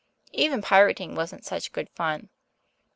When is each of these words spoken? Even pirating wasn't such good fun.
Even 0.31 0.63
pirating 0.63 1.13
wasn't 1.13 1.45
such 1.45 1.71
good 1.71 1.87
fun. 1.91 2.29